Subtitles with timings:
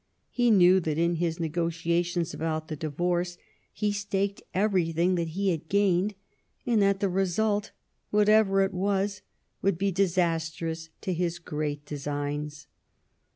[0.31, 3.37] He knew that in his negotiations about the divorce
[3.71, 6.15] he staked everything that he had gained,
[6.65, 7.69] and that the result,
[8.09, 9.21] whatever it was,
[9.61, 12.65] would be disastrous to his great designs.